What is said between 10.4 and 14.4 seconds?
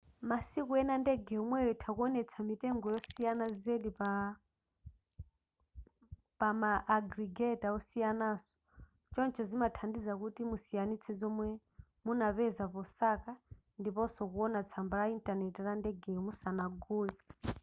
musiyanitse zomwe munapeza posaka ndiponso